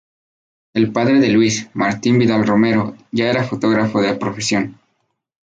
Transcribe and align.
El 0.73 0.91
padre 0.91 1.19
de 1.19 1.27
Luis, 1.29 1.69
Martín 1.75 2.17
Vidal 2.17 2.47
Romero, 2.47 2.97
ya 3.11 3.29
era 3.29 3.43
fotógrafo 3.43 4.01
de 4.01 4.15
profesión. 4.15 4.79